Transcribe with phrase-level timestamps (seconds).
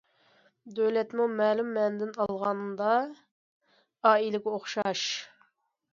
[0.79, 2.89] دۆلەتمۇ مەلۇم مەنىدىن ئالغاندا
[4.13, 5.05] ئائىلىگە ئوخشاش.